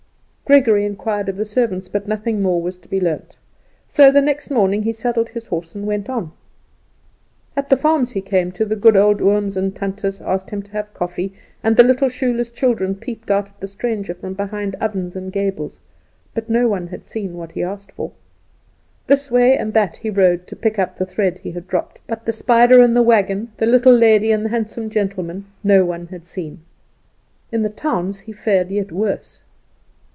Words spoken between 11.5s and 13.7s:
and the little shoeless children peeped out at the